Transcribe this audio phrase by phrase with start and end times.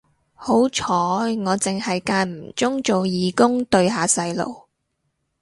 [0.33, 4.63] 好彩我剩係間唔中做義工對下細路